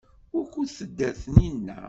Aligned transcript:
Wukud 0.33 0.69
tedder 0.77 1.13
Taninna? 1.21 1.75